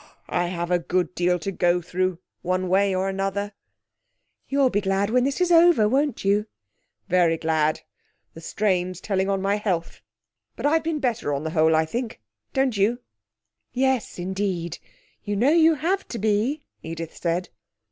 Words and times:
Oh, 0.01 0.19
I 0.35 0.47
have 0.47 0.71
a 0.71 0.79
good 0.79 1.13
deal 1.13 1.37
to 1.37 1.51
go 1.51 1.79
through, 1.79 2.17
one 2.41 2.69
way 2.69 2.91
and 2.93 3.03
another!' 3.05 3.53
'You'll 4.49 4.71
be 4.71 4.81
glad 4.81 5.11
when 5.11 5.27
it's 5.27 5.51
over, 5.51 5.87
won't 5.87 6.25
you?' 6.25 6.47
'Very 7.07 7.37
glad. 7.37 7.81
The 8.33 8.41
strain's 8.41 8.99
telling 8.99 9.29
on 9.29 9.43
my 9.43 9.57
health. 9.57 10.01
But 10.55 10.65
I've 10.65 10.81
been 10.83 10.99
better 10.99 11.31
on 11.35 11.43
the 11.43 11.51
whole, 11.51 11.75
I 11.75 11.85
think, 11.85 12.19
don't 12.51 12.75
you?' 12.75 12.97
'Yes, 13.73 14.17
indeed. 14.17 14.79
You 15.23 15.35
know 15.35 15.51
you 15.51 15.75
have 15.75 16.07
to 16.07 16.17
be,' 16.17 16.63
Edith 16.81 17.15
said. 17.15 17.49